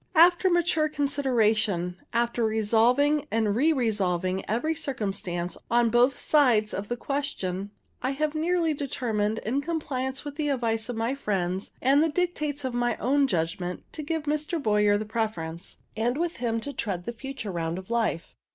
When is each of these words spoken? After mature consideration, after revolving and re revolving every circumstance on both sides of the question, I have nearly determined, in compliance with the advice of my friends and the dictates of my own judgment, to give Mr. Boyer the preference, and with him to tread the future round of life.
After 0.15 0.49
mature 0.49 0.89
consideration, 0.89 1.95
after 2.11 2.43
revolving 2.43 3.27
and 3.29 3.55
re 3.55 3.71
revolving 3.71 4.43
every 4.49 4.73
circumstance 4.73 5.57
on 5.69 5.91
both 5.91 6.17
sides 6.17 6.73
of 6.73 6.87
the 6.87 6.97
question, 6.97 7.69
I 8.01 8.09
have 8.09 8.33
nearly 8.33 8.73
determined, 8.73 9.37
in 9.45 9.61
compliance 9.61 10.25
with 10.25 10.37
the 10.37 10.49
advice 10.49 10.89
of 10.89 10.95
my 10.95 11.13
friends 11.13 11.69
and 11.83 12.01
the 12.01 12.09
dictates 12.09 12.65
of 12.65 12.73
my 12.73 12.97
own 12.97 13.27
judgment, 13.27 13.83
to 13.93 14.01
give 14.01 14.23
Mr. 14.23 14.59
Boyer 14.59 14.97
the 14.97 15.05
preference, 15.05 15.77
and 15.95 16.17
with 16.17 16.37
him 16.37 16.59
to 16.61 16.73
tread 16.73 17.05
the 17.05 17.13
future 17.13 17.51
round 17.51 17.77
of 17.77 17.91
life. 17.91 18.33